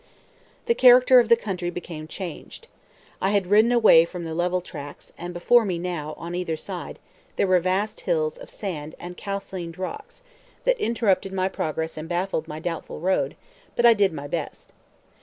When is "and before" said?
5.15-5.63